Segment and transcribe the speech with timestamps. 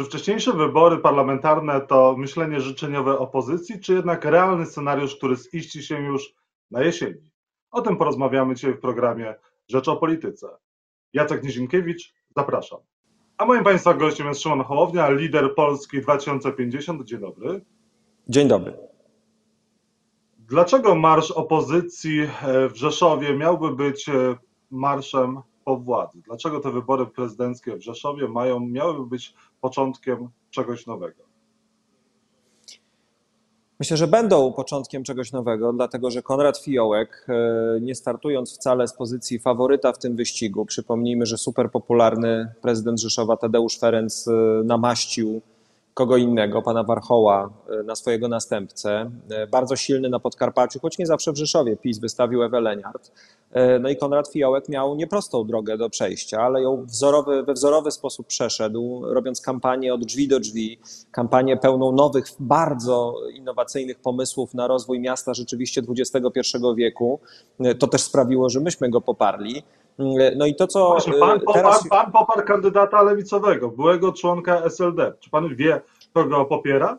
[0.00, 6.02] Czy wcześniejsze wybory parlamentarne to myślenie życzeniowe opozycji, czy jednak realny scenariusz, który ziści się
[6.02, 6.34] już
[6.70, 7.30] na jesieni?
[7.70, 9.34] O tym porozmawiamy dzisiaj w programie
[9.68, 10.48] Rzecz o Polityce.
[11.12, 12.78] Jacek Nizinkiewicz, zapraszam.
[13.38, 17.04] A moim Państwa gościem jest Szymon Hołownia, lider Polski 2050.
[17.04, 17.64] Dzień dobry.
[18.28, 18.76] Dzień dobry.
[20.38, 22.20] Dlaczego marsz opozycji
[22.70, 24.36] w Rzeszowie miałby być e,
[24.70, 25.40] marszem
[25.70, 26.18] po władzy?
[26.26, 31.22] Dlaczego te wybory prezydenckie w Rzeszowie mają, miałyby być początkiem czegoś nowego?
[33.80, 38.94] Myślę, że będą początkiem czegoś nowego, dlatego że Konrad Fiołek, e, nie startując wcale z
[38.94, 44.32] pozycji faworyta w tym wyścigu, przypomnijmy, że super popularny prezydent Rzeszowa Tadeusz Ferenc e,
[44.64, 45.40] namaścił
[45.94, 49.10] kogo innego, pana Warchoła, e, na swojego następcę.
[49.30, 51.76] E, bardzo silny na Podkarpaciu, choć nie zawsze w Rzeszowie.
[51.76, 53.12] PiS wystawił Ewę Leniart.
[53.52, 57.90] E, no i Konrad Fiołek miał nieprostą drogę do przejścia, ale ją wzorowy, we wzorowy
[57.90, 60.78] sposób przeszedł, robiąc kampanię od drzwi do drzwi,
[61.10, 66.40] kampanię pełną nowych, bardzo innowacyjnych pomysłów na rozwój miasta rzeczywiście XXI
[66.76, 67.20] wieku.
[67.78, 69.62] To też sprawiło, że myśmy go poparli.
[70.36, 71.82] No i to, co Właśnie, pan, teraz...
[71.82, 75.12] poparł, pan poparł kandydata lewicowego, byłego członka SLD.
[75.20, 75.80] Czy pan wie,
[76.14, 76.98] kogo popiera?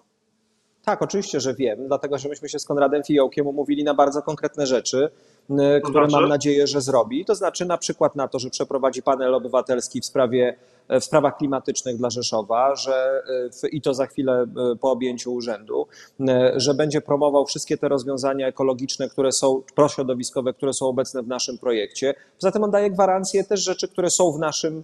[0.86, 4.66] Tak, oczywiście, że wiem, dlatego że myśmy się z Konradem Fiołkiem umówili na bardzo konkretne
[4.66, 5.10] rzeczy,
[5.48, 6.22] to które znaczy?
[6.22, 7.26] mam nadzieję, że zrobi.
[7.26, 10.56] To znaczy na przykład na to, że przeprowadzi panel obywatelski w sprawie
[11.00, 13.24] w sprawach klimatycznych dla Rzeszowa, że
[13.64, 15.88] e, i to za chwilę e, po objęciu urzędu,
[16.20, 21.28] e, że będzie promował wszystkie te rozwiązania ekologiczne, które są prośrodowiskowe, które są obecne w
[21.28, 22.14] naszym projekcie.
[22.40, 24.84] Poza tym on daje gwarancje też rzeczy, które są w naszym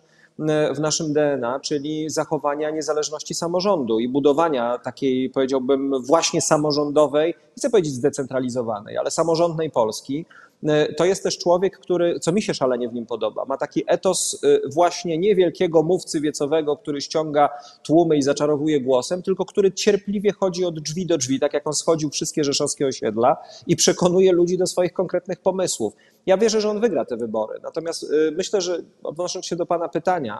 [0.76, 7.94] w naszym DNA, czyli zachowania niezależności samorządu i budowania takiej, powiedziałbym, właśnie samorządowej, chcę powiedzieć
[7.94, 10.26] zdecentralizowanej, ale samorządnej Polski,
[10.57, 10.57] E,
[10.98, 14.40] to jest też człowiek, który, co mi się szalenie w nim podoba, ma taki etos
[14.44, 17.50] e, właśnie niewielkiego mówcy wiecowego, który ściąga
[17.84, 21.74] tłumy i zaczarowuje głosem, tylko który cierpliwie chodzi od drzwi do drzwi, tak jak on
[21.74, 25.94] schodził wszystkie rzeszowskie osiedla i przekonuje ludzi do swoich konkretnych pomysłów.
[26.26, 27.60] Ja wierzę, że on wygra te wybory.
[27.64, 30.40] Natomiast e, myślę, że odnosząc się do Pana pytania,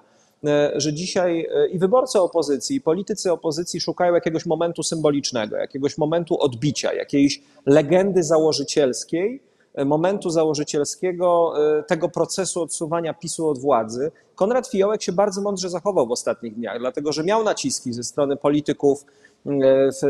[0.76, 6.94] że dzisiaj i wyborcy opozycji, i politycy opozycji szukają jakiegoś momentu symbolicznego, jakiegoś momentu odbicia,
[6.94, 9.42] jakiejś legendy założycielskiej,
[9.86, 14.12] momentu założycielskiego e, tego procesu odsuwania PiSu od władzy.
[14.36, 18.38] Konrad Fiołek się bardzo mądrze zachował w ostatnich dniach, dlatego że miał naciski ze strony
[18.38, 19.06] polityków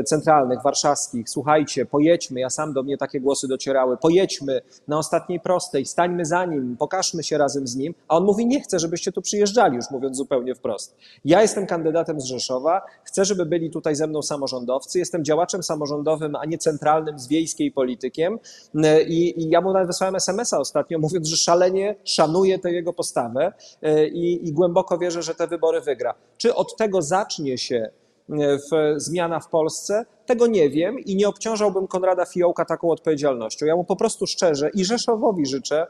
[0.05, 5.85] centralnych, warszawskich, słuchajcie, pojedźmy, ja sam do mnie takie głosy docierały, pojedźmy na ostatniej prostej,
[5.85, 9.21] stańmy za nim, pokażmy się razem z nim, a on mówi, nie chcę, żebyście tu
[9.21, 10.95] przyjeżdżali, już mówiąc zupełnie wprost.
[11.25, 16.35] Ja jestem kandydatem z Rzeszowa, chcę, żeby byli tutaj ze mną samorządowcy, jestem działaczem samorządowym,
[16.35, 18.39] a nie centralnym z wiejskiej politykiem.
[18.83, 22.93] E, i, i ja mu nawet wysłałem smsa ostatnio, mówiąc, że szalenie szanuję tę jego
[22.93, 26.13] postawę e, i, i głęboko wierzę, że te wybory wygra.
[26.37, 27.89] Czy od tego zacznie się
[28.29, 30.05] w, zmiana w Polsce?
[30.25, 33.65] Tego nie wiem i nie obciążałbym Konrada Fiołka taką odpowiedzialnością.
[33.65, 35.87] Ja mu po prostu szczerze i Rzeszowowi życzę,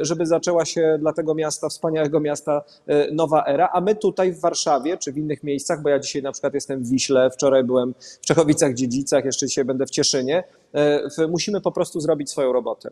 [0.00, 4.40] żeby zaczęła się dla tego miasta, wspaniałego miasta, e, nowa era, a my tutaj w
[4.40, 7.94] Warszawie czy w innych miejscach, bo ja dzisiaj na przykład jestem w Wiśle, wczoraj byłem
[8.22, 12.90] w Czechowicach-Dziedzicach, jeszcze dzisiaj będę w Cieszynie, e, musimy po prostu zrobić swoją robotę.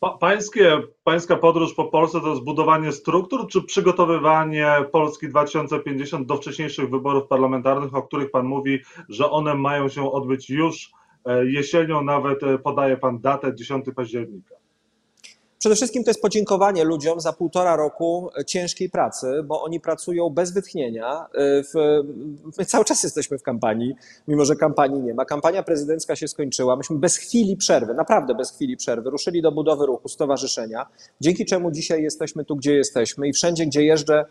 [0.00, 7.28] Pańskie, pańska podróż po Polsce to zbudowanie struktur, czy przygotowywanie Polski 2050 do wcześniejszych wyborów
[7.28, 8.78] parlamentarnych, o których Pan mówi,
[9.08, 10.90] że one mają się odbyć już
[11.24, 14.57] e, jesienią, nawet e, podaje Pan datę 10 października?
[15.58, 20.52] Przede wszystkim to jest podziękowanie ludziom za półtora roku ciężkiej pracy, bo oni pracują bez
[20.52, 21.26] wytchnienia.
[21.34, 22.02] W,
[22.58, 23.94] my cały czas jesteśmy w kampanii,
[24.28, 25.24] mimo że kampanii nie ma.
[25.24, 26.76] Kampania prezydencka się skończyła.
[26.76, 30.86] Myśmy bez chwili przerwy, naprawdę bez chwili przerwy, ruszyli do budowy ruchu, stowarzyszenia,
[31.20, 34.24] dzięki czemu dzisiaj jesteśmy tu, gdzie jesteśmy i wszędzie, gdzie jeżdżę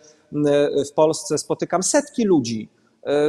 [0.90, 2.77] w Polsce, spotykam setki ludzi, E,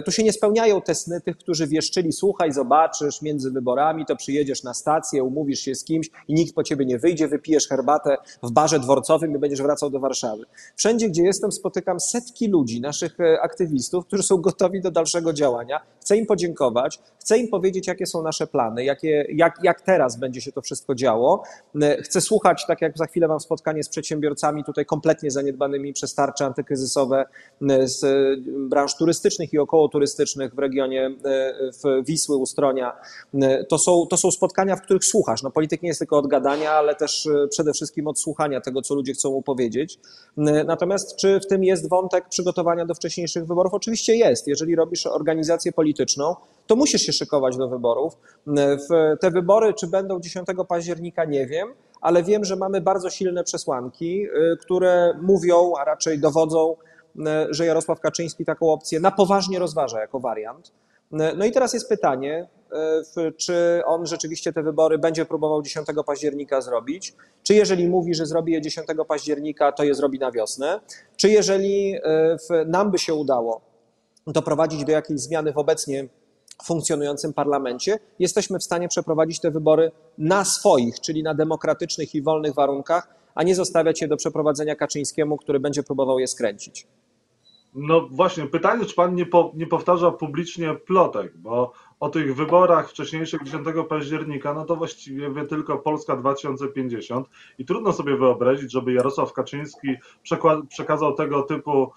[0.05, 4.62] tu się nie spełniają te sny tych, którzy wieszczyli, słuchaj, zobaczysz, między wyborami to przyjedziesz
[4.62, 8.51] na stację, umówisz się z kimś i nikt po ciebie nie wyjdzie, wypijesz herbatę w
[8.51, 10.45] barze dworcowym i będziesz wracał do Warszawy.
[10.77, 15.81] Wszędzie, gdzie jestem, spotykam setki ludzi, naszych e, aktywistów, którzy są gotowi do dalszego działania.
[16.08, 20.40] Chcę im podziękować, chcę im powiedzieć, jakie są nasze plany, jakie, jak, jak teraz będzie
[20.40, 21.43] się to wszystko działo.
[21.82, 26.14] E, chcę słuchać, tak jak za chwilę mam spotkanie z przedsiębiorcami tutaj kompletnie zaniedbanymi przez
[26.14, 27.25] tarcze antykryzysowe
[27.84, 28.05] z
[28.69, 32.93] branż turystycznych i około turystycznych w regionie e, w Wisły, Ustronia.
[33.34, 35.43] E, to są, to są spotkania, w których słuchasz.
[35.43, 38.82] No, polityk nie jest tylko od gadania, ale też e, przede wszystkim od słuchania tego,
[38.82, 39.99] co ludzie chcą mu powiedzieć.
[40.66, 43.75] Natomiast czy w tym jest wątek przygotowania do wcześniejszych wyborów?
[43.75, 44.49] Oczywiście jest.
[44.49, 45.98] Jeżeli robisz organizację polityczną,
[46.67, 48.19] to musisz się szykować do wyborów.
[48.91, 51.69] W te wybory, czy będą 10 października, nie wiem,
[52.00, 54.27] ale wiem, że mamy bardzo silne przesłanki,
[54.61, 56.77] które mówią, a raczej dowodzą
[57.50, 60.73] że Jarosław Kaczyński taką opcję na poważnie rozważa jako wariant.
[61.11, 62.49] No i teraz jest pytanie,
[63.37, 68.53] czy on rzeczywiście te wybory będzie próbował 10 października zrobić, czy jeżeli mówi, że zrobi
[68.53, 70.81] je 10 października, to je zrobi na wiosnę,
[71.17, 71.94] czy jeżeli
[72.67, 73.61] nam by się udało
[74.33, 76.09] doprowadzić do jakiejś zmiany w obecnie
[76.65, 82.55] funkcjonującym parlamencie, jesteśmy w stanie przeprowadzić te wybory na swoich, czyli na demokratycznych i wolnych
[82.55, 86.87] warunkach, a nie zostawiać je do przeprowadzenia Kaczyńskiemu, który będzie próbował je skręcić.
[87.75, 92.91] No właśnie, pytanie, czy pan nie, po, nie powtarza publicznie plotek, bo o tych wyborach
[92.91, 97.27] wcześniejszych 10 października, no to właściwie wie tylko Polska 2050
[97.59, 99.89] i trudno sobie wyobrazić, żeby Jarosław Kaczyński
[100.69, 101.93] przekazał tego typu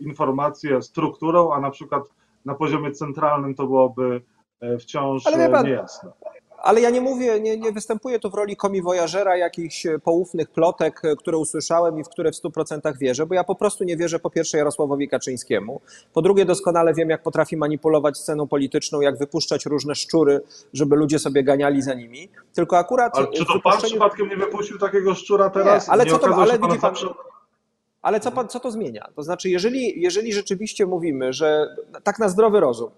[0.00, 2.02] informacje strukturą, a na przykład
[2.44, 4.22] na poziomie centralnym to byłoby
[4.60, 6.12] e, wciąż pan, niejasne.
[6.64, 11.38] Ale ja nie mówię, nie, nie występuję tu w roli komiwojażera jakichś poufnych plotek, które
[11.38, 14.58] usłyszałem i w które w 100% wierzę, bo ja po prostu nie wierzę po pierwsze
[14.58, 15.80] Jarosławowi Kaczyńskiemu,
[16.12, 20.40] po drugie doskonale wiem, jak potrafi manipulować sceną polityczną, jak wypuszczać różne szczury,
[20.72, 22.28] żeby ludzie sobie ganiali za nimi.
[22.54, 23.18] Tylko akurat...
[23.18, 25.86] Ale czy to pan przypadkiem nie wypuścił takiego szczura teraz?
[25.86, 26.94] Nie, ale nie co to, ale widzi pan...
[28.04, 29.08] Ale co, co to zmienia?
[29.16, 32.90] To znaczy, jeżeli, jeżeli rzeczywiście mówimy, że tak na zdrowy rozum,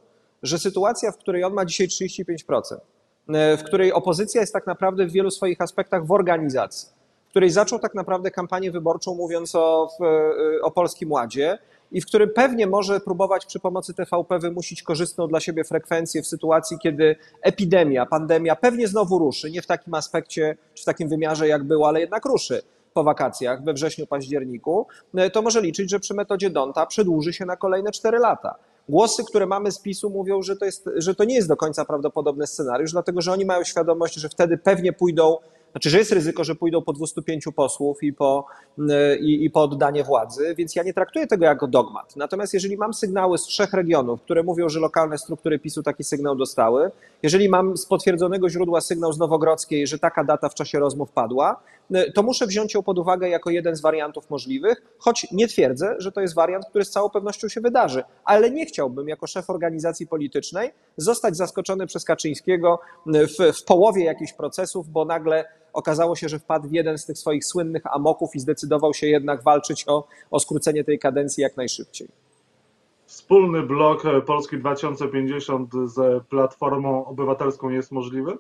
[0.43, 2.77] że sytuacja, w której on ma dzisiaj 35%,
[3.59, 6.89] w której opozycja jest tak naprawdę w wielu swoich aspektach w organizacji,
[7.27, 9.89] w której zaczął tak naprawdę kampanię wyborczą mówiąc o,
[10.63, 11.59] o Polskim Ładzie
[11.93, 16.27] i w którym pewnie może próbować przy pomocy TVP wymusić korzystną dla siebie frekwencję w
[16.27, 21.49] sytuacji, kiedy epidemia, pandemia pewnie znowu ruszy, nie w takim aspekcie czy w takim wymiarze
[21.49, 22.63] jak było, ale jednak ruszy
[22.97, 24.87] po wakacjach we wrześniu, październiku,
[25.33, 28.55] to może liczyć, że przy metodzie Donta przedłuży się na kolejne 4 lata.
[28.89, 31.85] Głosy, które mamy z PiSu mówią, że to, jest, że to nie jest do końca
[31.85, 35.37] prawdopodobny scenariusz, dlatego że oni mają świadomość, że wtedy pewnie pójdą
[35.77, 38.47] znaczy, że jest ryzyko, że pójdą po 205 posłów i po,
[38.79, 38.83] y,
[39.21, 42.17] i, i po oddanie władzy, więc ja nie traktuję tego jako dogmat.
[42.17, 46.37] Natomiast jeżeli mam sygnały z trzech regionów, które mówią, że lokalne struktury PiSu taki sygnał
[46.37, 46.91] dostały,
[47.23, 51.61] jeżeli mam z potwierdzonego źródła sygnał z Nowogrodzkiej, że taka data w czasie rozmów padła,
[51.95, 55.95] y, to muszę wziąć ją pod uwagę jako jeden z wariantów możliwych, choć nie twierdzę,
[55.99, 59.51] że to jest wariant, który z całą pewnością się wydarzy, ale nie chciałbym jako szef
[59.51, 65.45] organizacji politycznej zostać zaskoczony przez Kaczyńskiego y, w, w połowie jakichś procesów, bo nagle
[65.77, 69.43] Okazało się, że wpadł w jeden z tych swoich słynnych amoków i zdecydował się jednak
[69.43, 72.09] walczyć o, o skrócenie tej kadencji jak najszybciej.
[73.07, 78.39] Wspólny blok Polski 2050 z Platformą Obywatelską jest możliwy?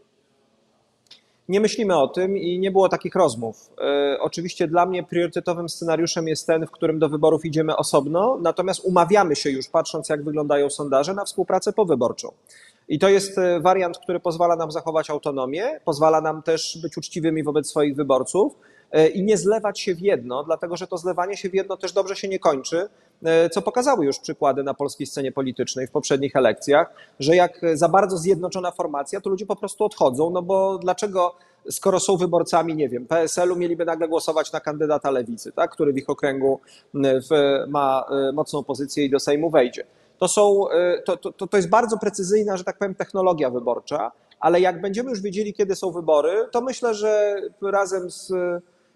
[1.48, 3.70] Nie myślimy o tym i nie było takich rozmów.
[3.78, 8.80] E, oczywiście dla mnie priorytetowym scenariuszem jest ten, w którym do wyborów idziemy osobno, natomiast
[8.84, 12.32] umawiamy się już, patrząc jak wyglądają sondaże, na współpracę powyborczą.
[12.88, 17.42] I to jest e, wariant, który pozwala nam zachować autonomię, pozwala nam też być uczciwymi
[17.42, 18.52] wobec swoich wyborców
[18.92, 21.92] e, i nie zlewać się w jedno, dlatego że to zlewanie się w jedno też
[21.92, 22.88] dobrze się nie kończy,
[23.24, 27.88] e, co pokazały już przykłady na polskiej scenie politycznej w poprzednich elekcjach, że jak za
[27.88, 31.34] bardzo zjednoczona formacja, to ludzie po prostu odchodzą, no bo dlaczego
[31.70, 35.96] skoro są wyborcami, nie wiem, PSL-u mieliby nagle głosować na kandydata lewicy, tak, który w
[35.96, 36.60] ich okręgu
[37.68, 39.84] ma mocną pozycję i do Sejmu wejdzie
[40.18, 44.60] to, są, e, to, to, to jest bardzo precyzyjna, że tak powiem, technologia wyborcza, ale
[44.60, 48.32] jak będziemy już wiedzieli, kiedy są wybory, to myślę, że razem z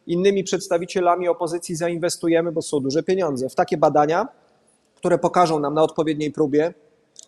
[0.07, 4.29] innymi przedstawicielami opozycji zainwestujemy, bo są duże pieniądze, w takie badania,
[4.97, 6.75] które pokażą nam na odpowiedniej próbie,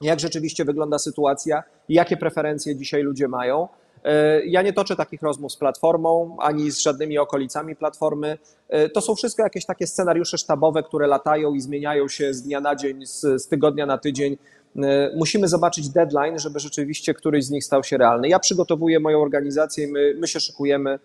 [0.01, 3.69] jak rzeczywiście wygląda sytuacja i jakie preferencje dzisiaj ludzie mają.
[4.05, 8.39] E, ja nie toczę takich rozmów z Platformą, ani z żadnymi okolicami Platformy.
[8.69, 12.61] E, to są wszystko jakieś takie scenariusze sztabowe, które latają i zmieniają się z dnia
[12.61, 14.37] na dzień, z, z tygodnia na tydzień.
[14.77, 18.29] E, musimy zobaczyć deadline, żeby rzeczywiście któryś z nich stał się realny.
[18.29, 20.99] Ja przygotowuję moją organizację, my, my się szykujemy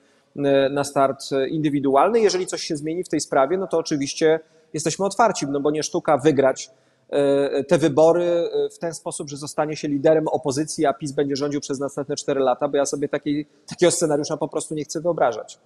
[0.71, 2.19] na start indywidualny.
[2.19, 4.39] Jeżeli coś się zmieni w tej sprawie, no to oczywiście
[4.73, 6.71] jesteśmy otwarci, no bo nie sztuka wygrać
[7.67, 11.61] te wybory e, w ten sposób, że zostanie się liderem opozycji, a PiS będzie rządził
[11.61, 15.59] przez następne 4 lata, bo ja sobie taki, takiego scenariusza po prostu nie chcę wyobrażać.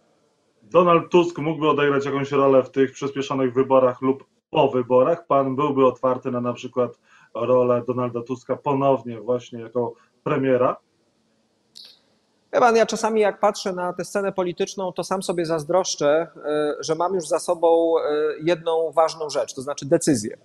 [0.63, 5.27] Donald Tusk mógłby odegrać jakąś rolę w tych przyspieszonych wyborach lub po wyborach.
[5.27, 6.91] Pan byłby otwarty na na przykład
[7.35, 9.93] rolę Donalda Tuska ponownie właśnie jako
[10.23, 10.77] premiera?
[12.51, 16.95] Pan, ja czasami jak patrzę na tę scenę polityczną, to sam sobie zazdroszczę, e, że
[16.95, 17.95] mam już za sobą
[18.43, 20.37] jedną ważną rzecz, to znaczy decyzję.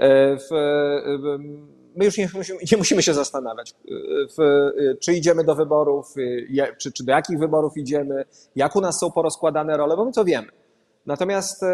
[0.00, 1.38] E, w, e,
[1.96, 3.74] my już nie musimy, nie musimy się zastanawiać, e,
[4.38, 6.14] w, czy idziemy do wyborów,
[6.78, 8.24] czy, czy do jakich wyborów idziemy,
[8.56, 10.48] jak u nas są porozkładane role, bo my to wiemy.
[11.06, 11.64] Natomiast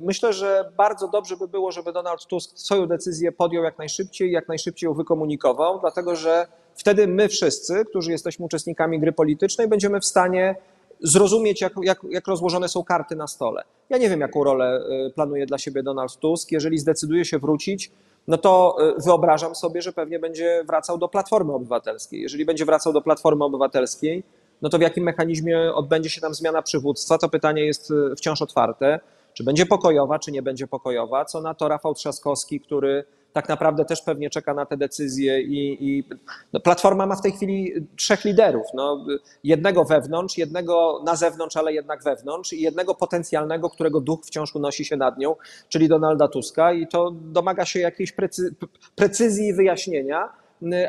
[0.00, 4.48] myślę, że bardzo dobrze by było, żeby Donald Tusk swoją decyzję podjął jak najszybciej, jak
[4.48, 10.04] najszybciej ją wykomunikował, dlatego że wtedy my wszyscy, którzy jesteśmy uczestnikami gry politycznej, będziemy w
[10.04, 10.56] stanie
[11.00, 13.62] zrozumieć, jak, jak, jak rozłożone są karty na stole.
[13.90, 14.80] Ja nie wiem, jaką rolę
[15.14, 16.52] planuje dla siebie Donald Tusk.
[16.52, 17.90] Jeżeli zdecyduje się wrócić,
[18.28, 22.20] no to wyobrażam sobie, że pewnie będzie wracał do Platformy Obywatelskiej.
[22.20, 24.22] Jeżeli będzie wracał do Platformy Obywatelskiej,
[24.62, 29.00] no to w jakim mechanizmie odbędzie się tam zmiana przywództwa, to pytanie jest wciąż otwarte.
[29.34, 31.24] Czy będzie pokojowa, czy nie będzie pokojowa?
[31.24, 33.04] Co na to Rafał Trzaskowski, który
[33.36, 36.04] tak naprawdę też pewnie czeka na te decyzje i, i
[36.52, 38.66] no Platforma ma w tej chwili trzech liderów.
[38.74, 39.06] No,
[39.44, 44.84] jednego wewnątrz, jednego na zewnątrz, ale jednak wewnątrz i jednego potencjalnego, którego duch wciąż unosi
[44.84, 45.36] się nad nią,
[45.68, 48.54] czyli Donalda Tuska i to domaga się jakiejś precy,
[48.94, 50.28] precyzji i wyjaśnienia,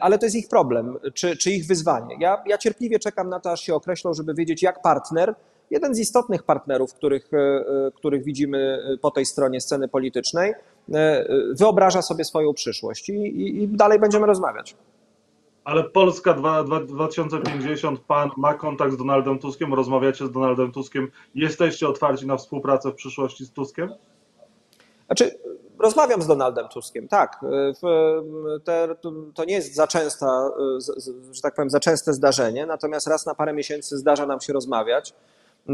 [0.02, 2.16] ale to jest ich problem, czy, czy ich wyzwanie.
[2.20, 5.36] Ja, ja cierpliwie czekam na to, aż się określą, żeby wiedzieć, jak partner
[5.72, 10.54] jeden z istotnych partnerów, których, e, e, których widzimy po tej stronie sceny politycznej,
[11.60, 14.76] wyobraża sobie swoją przyszłość i, i, i dalej będziemy rozmawiać.
[15.64, 16.34] Ale Polska
[16.88, 22.92] 2050, pan ma kontakt z Donaldem Tuskiem, rozmawiacie z Donaldem Tuskiem, jesteście otwarci na współpracę
[22.92, 23.94] w przyszłości z Tuskiem?
[25.06, 25.40] Znaczy,
[25.80, 27.40] rozmawiam z Donaldem Tuskiem, tak.
[28.64, 28.96] Te,
[29.34, 30.52] to nie jest za częsta,
[31.32, 35.14] że tak powiem, za częste zdarzenie, natomiast raz na parę miesięcy zdarza nam się rozmawiać.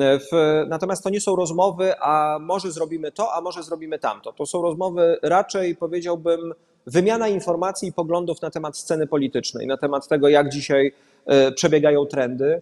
[0.02, 4.34] W, natomiast to nie są rozmowy, a może zrobimy to, a może zrobimy tamto.
[4.34, 6.54] To są rozmowy raczej, powiedziałbym,
[6.88, 10.92] wymiana informacji i poglądów na temat sceny politycznej, na temat tego, jak dzisiaj
[11.26, 12.62] e, przebiegają trendy.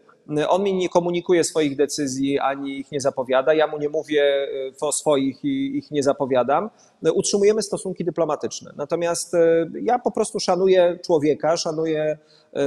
[0.50, 3.53] On mi nie komunikuje swoich decyzji ani ich nie zapowiada.
[3.53, 6.69] Ja mu nie mówię e, o swoich i ich nie zapowiadam.
[7.13, 8.73] Utrzymujemy stosunki dyplomatyczne.
[8.77, 12.17] Natomiast e, ja po prostu szanuję człowieka, szanuję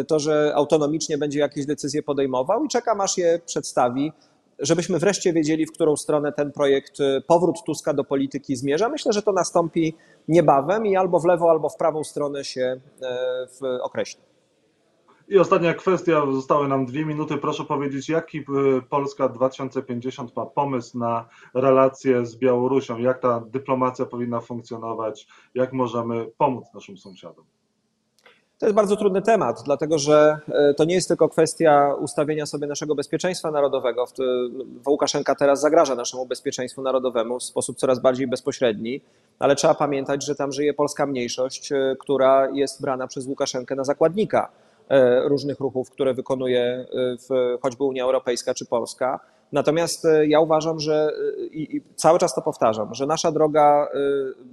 [0.08, 4.12] to, że autonomicznie będzie jakieś decyzje podejmował i czekam, aż je przedstawi
[4.58, 8.88] żebyśmy wreszcie wiedzieli, w którą stronę ten projekt, y, powrót Tuska do polityki zmierza.
[8.88, 9.94] Myślę, że to nastąpi
[10.28, 12.80] niebawem i albo w lewo, albo w prawą stronę się
[13.62, 14.22] y, określi.
[15.28, 17.36] I ostatnia kwestia, zostały nam dwie minuty.
[17.38, 18.42] Proszę powiedzieć, jaki y,
[18.88, 22.98] Polska 2050 ma pomysł na relacje z Białorusią?
[22.98, 25.26] Jak ta dyplomacja powinna funkcjonować?
[25.54, 27.44] Jak możemy pomóc naszym sąsiadom?
[28.64, 32.66] To jest bardzo trudny temat, dlatego że e, to nie jest tylko kwestia ustawienia sobie
[32.66, 34.06] naszego bezpieczeństwa narodowego.
[34.86, 39.00] Łukaszenka teraz zagraża naszemu bezpieczeństwu narodowemu w sposób coraz bardziej bezpośredni,
[39.38, 43.84] ale trzeba pamiętać, że tam żyje polska mniejszość, e, która jest brana przez Łukaszenkę na
[43.84, 44.48] zakładnika
[44.88, 46.86] e, różnych ruchów, które wykonuje
[47.62, 49.20] choćby Unia Europejska czy Polska.
[49.54, 53.88] Natomiast e, ja uważam, że e, i, cały czas to powtarzam, że nasza droga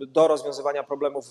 [0.02, 1.26] e, do rozwiązywania problemów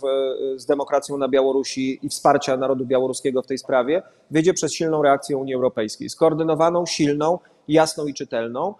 [0.56, 5.36] z demokracją na Białorusi i wsparcia narodu białoruskiego w tej sprawie wiedzie przez silną reakcję
[5.36, 8.74] Unii Europejskiej, skoordynowaną, silną, jasną i czytelną.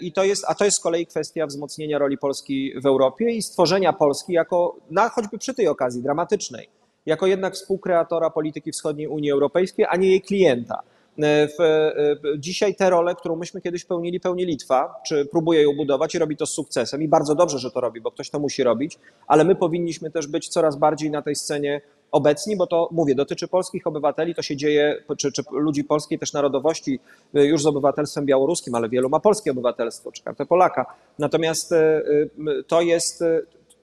[0.00, 3.42] I to jest, a to jest z kolei kwestia wzmocnienia roli Polski w Europie i
[3.42, 6.68] stworzenia Polski jako, na, choćby przy tej okazji dramatycznej,
[7.06, 10.82] jako jednak współkreatora polityki wschodniej Unii Europejskiej, a nie jej klienta.
[11.22, 16.14] E, e, dzisiaj tę rolę, którą myśmy kiedyś pełnili, pełni Litwa, czy próbuje ją budować
[16.14, 17.02] i robi to z sukcesem.
[17.02, 20.26] I bardzo dobrze, że to robi, bo ktoś to musi robić, ale my powinniśmy też
[20.26, 21.80] być coraz bardziej na tej scenie
[22.12, 26.32] obecni, bo to mówię, dotyczy polskich obywateli, to się dzieje, czy, czy ludzi polskiej też
[26.32, 27.00] narodowości,
[27.34, 30.86] e, już z obywatelstwem białoruskim, ale wielu ma polskie obywatelstwo, czy kartę Polaka.
[31.18, 31.74] Natomiast
[32.66, 33.24] to jest,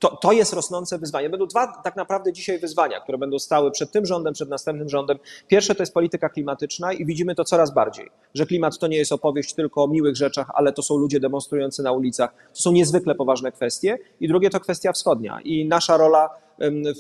[0.03, 1.29] to, to jest rosnące wyzwanie.
[1.29, 5.17] Będą dwa tak naprawdę dzisiaj wyzwania, które będą stały przed tym rządem, przed następnym rządem.
[5.48, 9.12] Pierwsze to jest polityka klimatyczna i widzimy to coraz bardziej, że klimat to nie jest
[9.12, 12.33] opowieść tylko o miłych rzeczach, ale to są ludzie demonstrujący na ulicach.
[12.53, 13.98] To są niezwykle poważne kwestie.
[14.19, 16.29] I drugie to kwestia wschodnia i nasza rola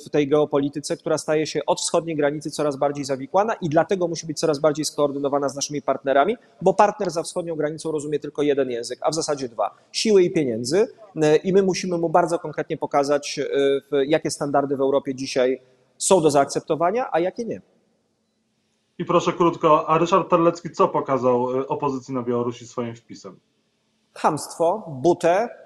[0.05, 4.27] w tej geopolityce, która staje się od wschodniej granicy coraz bardziej zawikłana i dlatego musi
[4.27, 8.69] być coraz bardziej skoordynowana z naszymi partnerami, bo partner za wschodnią granicą rozumie tylko jeden
[8.69, 10.87] język, a w zasadzie dwa: siły i pieniędzy.
[11.43, 13.39] I my musimy mu bardzo konkretnie pokazać,
[13.91, 15.61] e, jakie standardy w Europie dzisiaj
[15.97, 17.61] są do zaakceptowania, a jakie nie.
[18.97, 23.39] I proszę krótko, a Ryszard Terlecki co pokazał e, opozycji na Białorusi swoim wpisem?
[24.13, 25.62] Hamstwo, butę, E,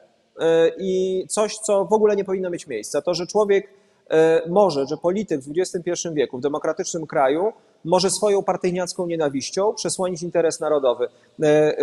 [0.77, 3.01] i coś, co w ogóle nie powinno mieć miejsca.
[3.01, 3.69] To, że człowiek
[4.09, 7.53] e, może, że polityk w XXI wieku, w demokratycznym kraju,
[7.85, 11.07] może swoją partyjniacką nienawiścią przesłonić interes narodowy
[11.43, 11.73] e,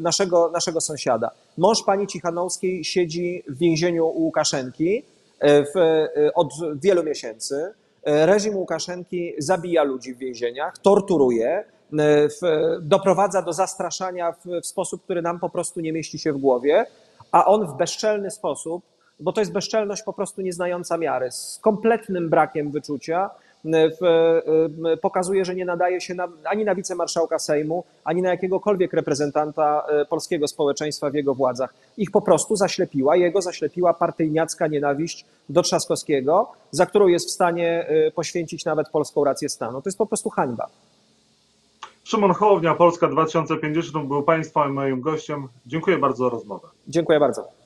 [0.00, 1.30] naszego, naszego sąsiada.
[1.58, 5.02] Mąż pani Cichanowskiej siedzi w więzieniu u Łukaszenki
[5.42, 7.72] w, od wielu miesięcy.
[8.04, 15.22] Reżim Łukaszenki zabija ludzi w więzieniach, torturuje, w, doprowadza do zastraszania w, w sposób, który
[15.22, 16.86] nam po prostu nie mieści się w głowie
[17.32, 18.84] a on w bezczelny sposób,
[19.20, 23.30] bo to jest bezczelność po prostu nieznająca miary, z kompletnym brakiem wyczucia,
[25.02, 30.48] pokazuje, że nie nadaje się ani na wicemarszałka Sejmu, ani na jakiegokolwiek reprezentanta e, polskiego
[30.48, 31.74] społeczeństwa w jego władzach.
[31.96, 37.86] Ich po prostu zaślepiła, jego zaślepiła partyjniacka nienawiść do Trzaskowskiego, za którą jest w stanie
[37.88, 39.82] e, poświęcić nawet polską rację stanu.
[39.82, 40.66] To jest po prostu hańba.
[42.08, 45.48] Szymon Hołownia, Polska 2050 był Państwa i moim gościem.
[45.66, 46.68] Dziękuję bardzo za rozmowę.
[46.86, 47.57] Dziękuję bardzo.